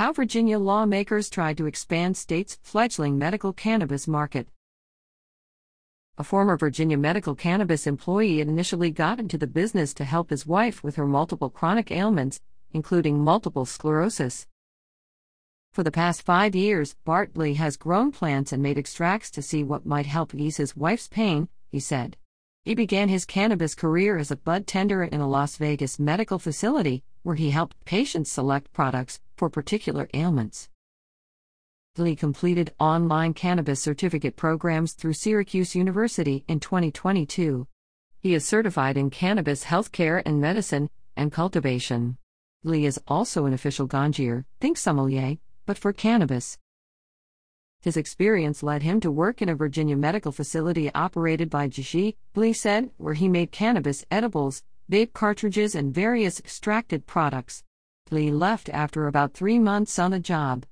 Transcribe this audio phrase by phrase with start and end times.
[0.00, 4.48] How Virginia lawmakers tried to expand state's fledgling medical cannabis market.
[6.16, 10.82] A former Virginia medical cannabis employee initially got into the business to help his wife
[10.82, 12.40] with her multiple chronic ailments,
[12.72, 14.46] including multiple sclerosis.
[15.74, 19.62] For the past five years, Bart Dluhy has grown plants and made extracts to see
[19.62, 22.16] what might help ease his wife's pain, he said.
[22.64, 27.04] He began his cannabis career as a bud tender in a Las Vegas medical facility,
[27.22, 30.68] where he helped patients select products for particular ailments.
[31.96, 37.66] Dluhy completed online cannabis certificate programs through Syracuse University in 2022.
[38.18, 42.18] He is certified in cannabis healthcare and medicine and cultivation.
[42.66, 46.58] Dluhy is also an official ganjier, think sommelier, but for cannabis.
[47.80, 52.54] His experience led him to work in a Virginia medical facility operated by Jushi, Dluhy
[52.54, 57.64] said, where he made cannabis edibles, vape cartridges, and various extracted products.
[58.10, 60.66] Dluhy left after about three months on the job.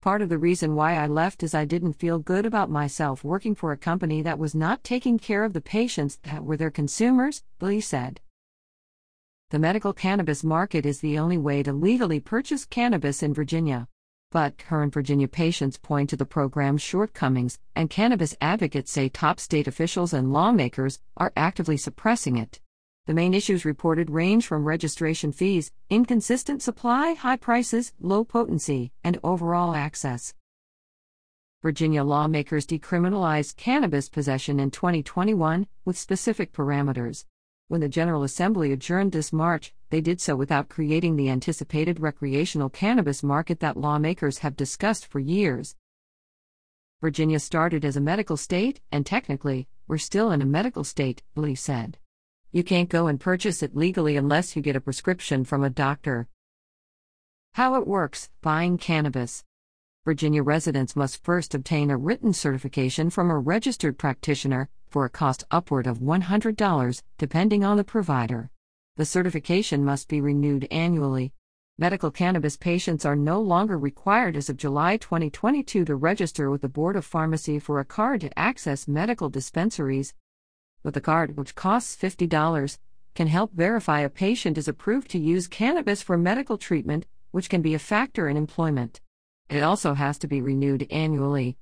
[0.00, 3.54] Part of the reason why I left is I didn't feel good about myself working
[3.54, 7.42] for a company that was not taking care of the patients that were their consumers,
[7.60, 8.20] Dluhy said.
[9.50, 13.86] The medical cannabis market is the only way to legally purchase cannabis in Virginia.
[14.30, 19.68] But current Virginia patients point to the program's shortcomings, and cannabis advocates say top state
[19.68, 22.58] officials and lawmakers are actively suppressing it.
[23.10, 29.18] The main issues reported range from registration fees, inconsistent supply, high prices, low potency, and
[29.24, 30.32] overall access.
[31.60, 37.24] Virginia lawmakers decriminalized cannabis possession in 2021 with specific parameters.
[37.66, 42.70] When the General Assembly adjourned this March, they did so without creating the anticipated recreational
[42.70, 45.74] cannabis market that lawmakers have discussed for years.
[47.00, 51.58] Virginia started as a medical state, and technically, we're still in a medical state, Dluhy
[51.58, 51.98] said.
[52.52, 56.26] You can't go and purchase it legally unless you get a prescription from a doctor.
[57.52, 59.44] How it works buying cannabis.
[60.04, 65.44] Virginia residents must first obtain a written certification from a registered practitioner, for a cost
[65.52, 68.50] upward of $100, depending on the provider.
[68.96, 71.32] The certification must be renewed annually.
[71.78, 76.68] Medical cannabis patients are no longer required as of July 2022 to register with the
[76.68, 80.14] Board of Pharmacy for a card to access medical dispensaries.
[80.82, 82.78] But the card, which costs $50,
[83.14, 87.60] can help verify a patient is approved to use cannabis for medical treatment, which can
[87.60, 89.00] be a factor in employment.
[89.48, 91.56] It also has to be renewed annually.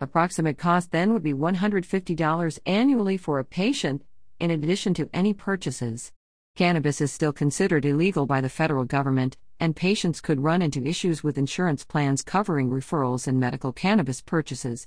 [0.00, 4.02] Approximate cost then would be $150 annually for a patient,
[4.38, 6.12] in addition to any purchases.
[6.56, 11.22] Cannabis is still considered illegal by the federal government, and patients could run into issues
[11.22, 14.86] with insurance plans covering referrals and medical cannabis purchases.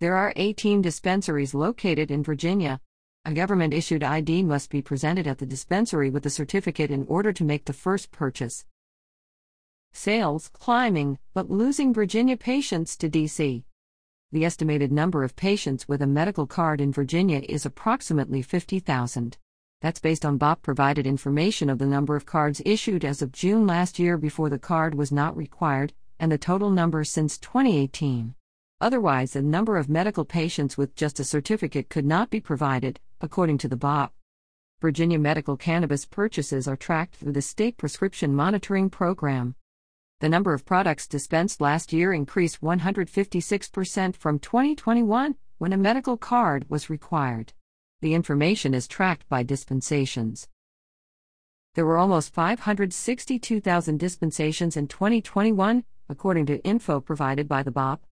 [0.00, 2.80] There are 18 dispensaries located in Virginia.
[3.24, 7.32] A government issued ID must be presented at the dispensary with a certificate in order
[7.32, 8.64] to make the first purchase.
[9.92, 13.64] Sales climbing, but losing Virginia patients to DC
[14.32, 19.36] the estimated number of patients with a medical card in Virginia is approximately 50,000.
[19.80, 23.66] That's based on BOP provided information of the number of cards issued as of June
[23.66, 28.34] last year before the card was not required, and the total number since 2018.
[28.80, 33.58] Otherwise, the number of medical patients with just a certificate could not be provided, according
[33.58, 34.14] to the BOP.
[34.80, 39.54] Virginia medical cannabis purchases are tracked through the State Prescription Monitoring Program.
[40.20, 46.64] The number of products dispensed last year increased 156% from 2021, when a medical card
[46.70, 47.52] was required.
[48.00, 50.48] The information is tracked by dispensations.
[51.74, 58.06] There were almost 562,000 dispensations in 2021, according to info provided by the BOP.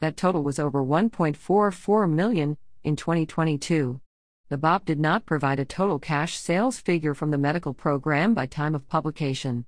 [0.00, 4.00] That total was over 1.44 million in 2022.
[4.48, 8.46] The BOP did not provide a total cash sales figure from the medical program by
[8.46, 9.66] time of publication.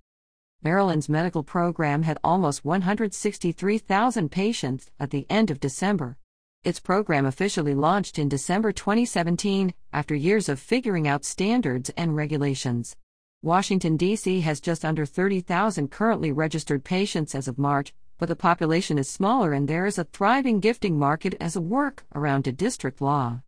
[0.63, 6.17] Maryland's medical program had almost 163,000 patients at the end of December.
[6.65, 12.97] Its program officially launched in December 2017 after years of figuring out standards and regulations.
[13.43, 14.41] Washington, D.C.
[14.41, 17.93] has just under 30,000 currently registered patients as of March,
[18.23, 22.05] but the population is smaller and there is a thriving gifting market as a work
[22.15, 23.41] around to district law.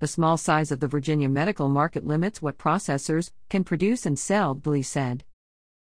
[0.00, 4.56] The small size of the Virginia medical market limits what processors can produce and sell,
[4.56, 5.24] Dluhy said.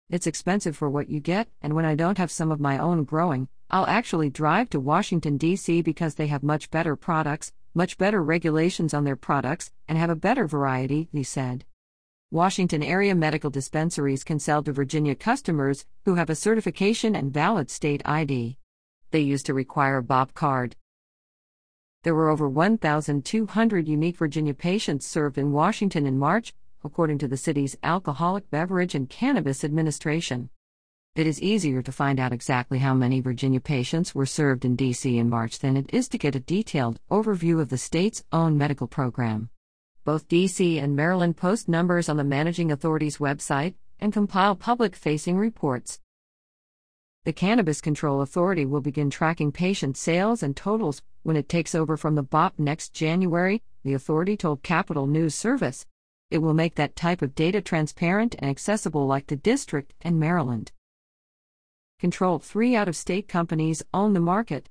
[0.10, 3.04] It's expensive for what you get, and when I don't have some of my own
[3.04, 5.84] growing, I'll actually drive to Washington, D.C.
[5.84, 10.16] because they have much better products, much better regulations on their products, and have a
[10.16, 11.66] better variety, he said.
[12.32, 17.72] Washington area medical dispensaries can sell to Virginia customers who have a certification and valid
[17.72, 18.56] state ID.
[19.10, 20.76] They used to require a BOP card.
[22.04, 26.54] There were over 1,200 unique Virginia patients served in Washington in March,
[26.84, 30.52] according to the city's Alcoholic Beverage and Cannabis Administration.
[31.16, 35.18] It is easier to find out exactly how many Virginia patients were served in D.C.
[35.18, 38.86] in March than it is to get a detailed overview of the state's own medical
[38.86, 39.50] program.
[40.06, 40.80] Both D.C.
[40.80, 46.00] and Maryland post numbers on the managing authority's website and compile public facing reports.
[47.26, 51.98] The Cannabis Control Authority will begin tracking patient sales and totals when it takes over
[51.98, 55.86] from the BOP next January, the authority told Capital News Service.
[56.32, 60.72] It will make that type of data transparent and accessible like the district and Maryland.
[62.00, 64.70] Control three out of state companies own the market.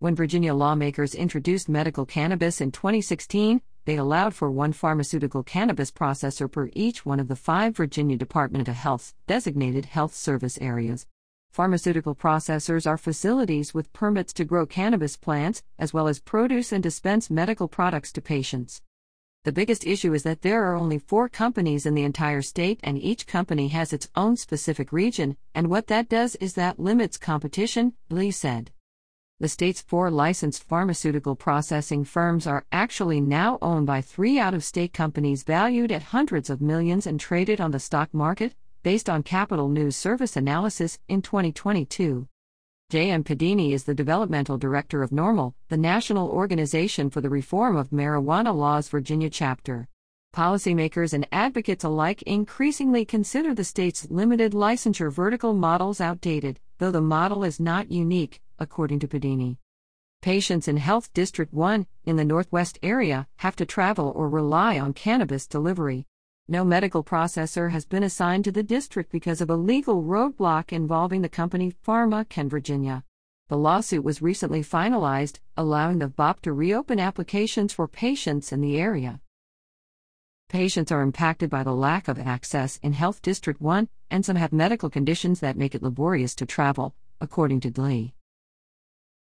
[0.00, 6.52] When Virginia lawmakers introduced medical cannabis in 2016, they allowed for one pharmaceutical cannabis processor
[6.52, 11.06] per each one of the five Virginia Department of Health's designated health service areas.
[11.50, 16.82] Pharmaceutical processors are facilities with permits to grow cannabis plants, as well as produce and
[16.82, 18.82] dispense medical products to patients.
[19.44, 22.98] The biggest issue is that there are only four companies in the entire state, and
[22.98, 27.94] each company has its own specific region, and what that does is that limits competition,
[28.10, 28.70] Dluhy said.
[29.40, 34.64] The state's four licensed pharmaceutical processing firms are actually now owned by three out of
[34.64, 39.22] state companies valued at hundreds of millions and traded on the stock market, based on
[39.22, 42.26] Capital News Service analysis in 2022.
[42.90, 43.22] J.M.
[43.22, 48.52] Pedini is the developmental director of NORML, the National Organization for the Reform of Marijuana
[48.52, 49.86] Laws Virginia chapter.
[50.34, 57.00] Policymakers and advocates alike increasingly consider the state's limited licensure vertical models outdated, though the
[57.00, 59.58] model is not unique, according to Pedini.
[60.20, 64.92] Patients in Health District 1, in the Northwest area, have to travel or rely on
[64.92, 66.06] cannabis delivery.
[66.48, 71.22] No medical processor has been assigned to the district because of a legal roadblock involving
[71.22, 73.04] the company PharmaCann Virginia.
[73.48, 78.78] The lawsuit was recently finalized, allowing the BOP to reopen applications for patients in the
[78.78, 79.20] area.
[80.48, 84.50] Patients are impacted by the lack of access in Health District 1, and some have
[84.50, 88.12] medical conditions that make it laborious to travel, according to Dluhy.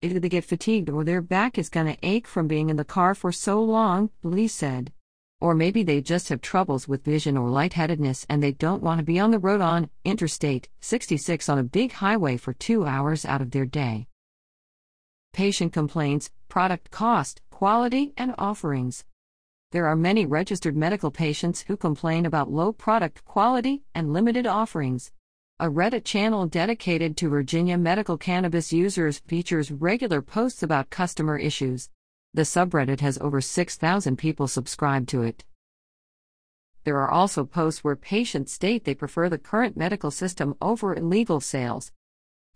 [0.02, 3.14] Either they get fatigued or their back is gonna ache from being in the car
[3.14, 4.92] for so long, Dluhy said.
[5.40, 9.04] Or maybe they just have troubles with vision or lightheadedness and they don't want to
[9.04, 13.40] be on the road on Interstate 66 on a big highway for two hours out
[13.40, 14.08] of their day.
[15.32, 19.04] Patient complaints, product cost, quality, and offerings.
[19.70, 25.12] There are many registered medical patients who complain about low product quality and limited offerings.
[25.60, 31.90] A Reddit channel dedicated to Virginia medical cannabis users features regular posts about customer issues.
[32.32, 35.44] The subreddit has over 6,000 people subscribed to it.
[36.84, 41.40] There are also posts where patients state they prefer the current medical system over illegal
[41.40, 41.92] sales.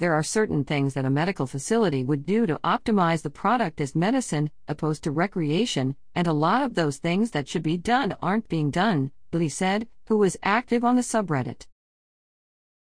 [0.03, 3.95] There are certain things that a medical facility would do to optimize the product as
[3.95, 8.49] medicine, opposed to recreation, and a lot of those things that should be done aren't
[8.49, 11.69] being done, Dluhy said, who was active on the subreddit.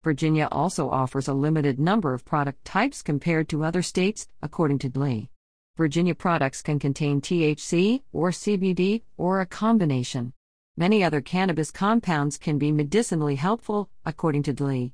[0.05, 4.89] Virginia also offers a limited number of product types compared to other states, according to
[4.89, 5.31] Dluhy.
[5.77, 10.33] Virginia products can contain THC or CBD or a combination.
[10.77, 14.93] Many other cannabis compounds can be medicinally helpful, according to Dluhy.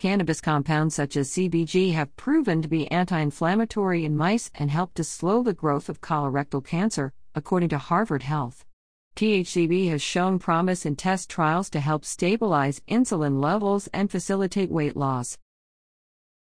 [0.00, 4.94] Cannabis compounds such as CBG have proven to be anti inflammatory in mice and help
[4.94, 8.64] to slow the growth of colorectal cancer, according to Harvard Health.
[9.14, 14.96] THCV has shown promise in test trials to help stabilize insulin levels and facilitate weight
[14.96, 15.36] loss.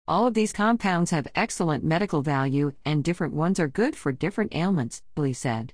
[0.07, 4.55] All of these compounds have excellent medical value, and different ones are good for different
[4.55, 5.73] ailments, Dluhy said.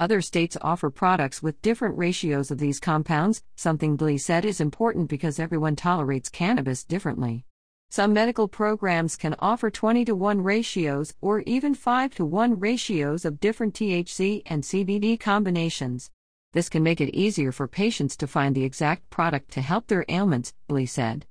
[0.00, 5.10] Other states offer products with different ratios of these compounds, something Dluhy said is important
[5.10, 7.44] because everyone tolerates cannabis differently.
[7.90, 13.26] Some medical programs can offer 20 to 1 ratios or even 5 to 1 ratios
[13.26, 16.10] of different THC and CBD combinations.
[16.54, 20.06] This can make it easier for patients to find the exact product to help their
[20.08, 21.26] ailments, Dluhy said.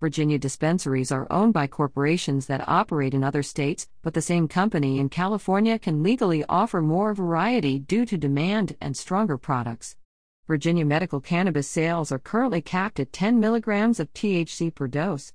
[0.00, 4.98] Virginia dispensaries are owned by corporations that operate in other states, but the same company
[4.98, 9.96] in California can legally offer more variety due to demand and stronger products.
[10.46, 15.34] Virginia medical cannabis sales are currently capped at 10 milligrams of THC per dose.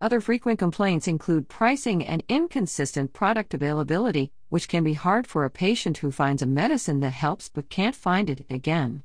[0.00, 5.50] Other frequent complaints include pricing and inconsistent product availability, which can be hard for a
[5.50, 9.02] patient who finds a medicine that helps but can't find it again.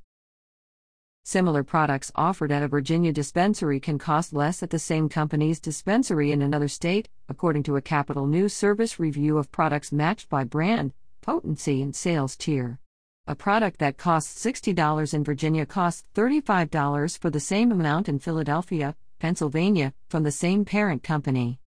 [1.28, 6.32] Similar products offered at a Virginia dispensary can cost less at the same company's dispensary
[6.32, 10.94] in another state, according to a Capital News Service review of products matched by brand,
[11.20, 12.80] potency, and sales tier.
[13.28, 18.96] A product that costs $60 in Virginia costs $35 for the same amount in Philadelphia,
[19.20, 21.60] Pennsylvania, from the same parent company.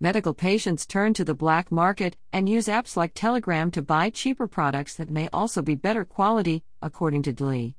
[0.00, 4.48] Medical patients turn to the black market and use apps like Telegram to buy cheaper
[4.48, 7.74] products that may also be better quality, according to Dluhy.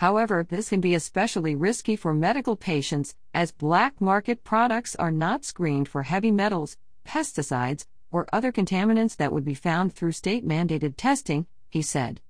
[0.00, 5.44] However, this can be especially risky for medical patients, as black market products are not
[5.44, 10.94] screened for heavy metals, pesticides, or other contaminants that would be found through state mandated
[10.96, 12.22] testing, he said.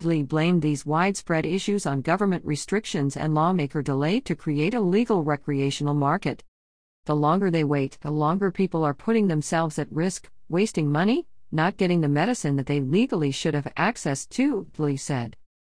[0.00, 5.22] Dluhy blamed these widespread issues on government restrictions and lawmaker delay to create a legal
[5.22, 6.44] recreational market.
[7.04, 11.76] The longer they wait, the longer people are putting themselves at risk, wasting money, not
[11.76, 15.36] getting the medicine that they legally should have access to, Dluhy said.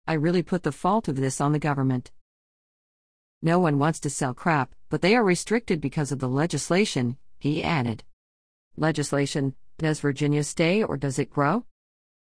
[0.09, 2.11] I really put the fault of this on the government.
[3.43, 7.63] No one wants to sell crap, but they are restricted because of the legislation, he
[7.63, 8.05] added.
[8.75, 11.67] Legislation Does Virginia stay or does it grow?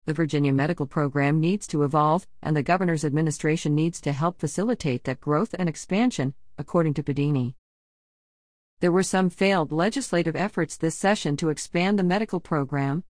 [0.06, 5.04] The Virginia medical program needs to evolve, and the governor's administration needs to help facilitate
[5.04, 7.54] that growth and expansion, according to Pedini.
[8.80, 13.04] There were some failed legislative efforts this session to expand the medical program,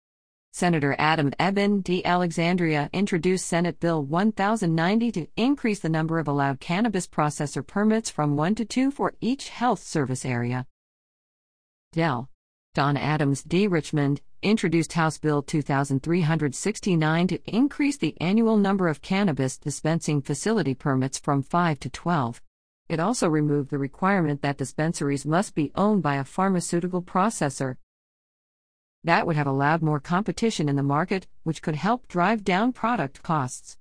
[0.52, 2.04] Senator Adam Ebbin D.
[2.04, 8.36] Alexandria introduced Senate Bill 1090 to increase the number of allowed cannabis processor permits from
[8.36, 10.66] one to two for each health service area.
[11.92, 12.28] Del.
[12.74, 13.68] Dawn Adams D.
[13.68, 21.18] Richmond introduced House Bill 2369 to increase the annual number of cannabis dispensing facility permits
[21.18, 22.42] from 5 to 12.
[22.88, 27.76] It also removed the requirement that dispensaries must be owned by a pharmaceutical processor,
[29.04, 33.22] that would have allowed more competition in the market, which could help drive down product
[33.22, 33.78] costs.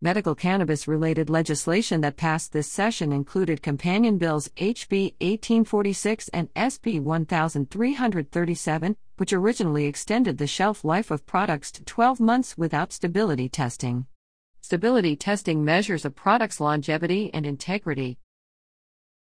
[0.00, 7.00] Medical cannabis related legislation that passed this session included companion bills HB 1846 and SB
[7.00, 14.06] 1337, which originally extended the shelf life of products to 12 months without stability testing.
[14.60, 18.18] Stability testing measures a product's longevity and integrity,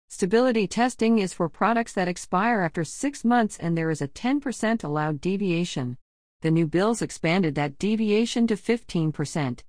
[0.09, 4.81] Stability testing is for products that expire after six months and there is a 10%
[4.81, 5.97] allowed deviation.
[6.41, 9.63] The new bills expanded that deviation to 15%.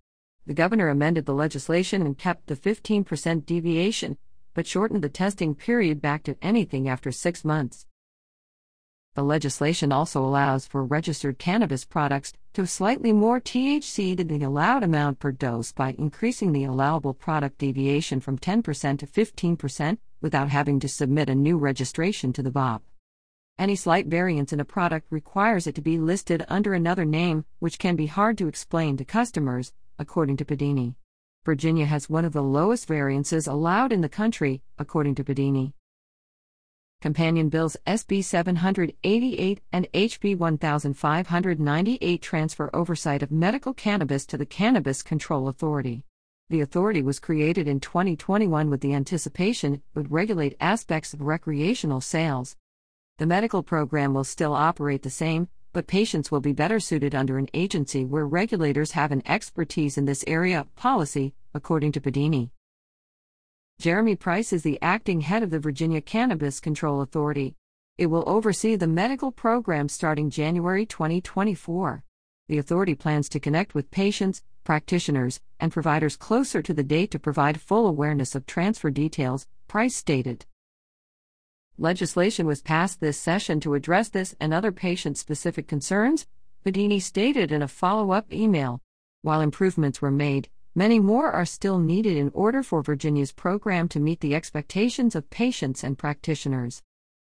[0.46, 4.16] The governor amended the legislation and kept the 15% deviation,
[4.54, 7.84] but shortened the testing period back to anything after six months.
[9.14, 14.82] The legislation also allows for registered cannabis products to slightly more THC than the allowed
[14.82, 20.80] amount per dose by increasing the allowable product deviation from 10% to 15% without having
[20.80, 22.82] to submit a new registration to the BOP.
[23.60, 27.78] Any slight variance in a product requires it to be listed under another name, which
[27.78, 30.96] can be hard to explain to customers, according to Pedini.
[31.44, 35.74] Virginia has one of the lowest variances allowed in the country, according to Pedini.
[37.00, 45.04] Companion Bills SB 788 and HB 1598 transfer oversight of medical cannabis to the Cannabis
[45.04, 46.02] Control Authority.
[46.50, 52.00] The authority was created in 2021 with the anticipation it would regulate aspects of recreational
[52.00, 52.56] sales.
[53.18, 57.38] The medical program will still operate the same, but patients will be better suited under
[57.38, 62.50] an agency where regulators have an expertise in this area of policy, according to Pedini.
[63.80, 67.54] Jeremy Price is the acting head of the Virginia Cannabis Control Authority.
[67.96, 72.02] It will oversee the medical program starting January 2024.
[72.48, 77.20] The authority plans to connect with patients, practitioners, and providers closer to the date to
[77.20, 80.44] provide full awareness of transfer details, Price stated.
[81.78, 86.26] Legislation was passed this session to address this and other patient specific concerns,
[86.66, 88.80] Pedini stated in a follow up email.
[89.22, 93.98] While improvements were made, many more are still needed in order for Virginia's program to
[93.98, 96.82] meet the expectations of patients and practitioners.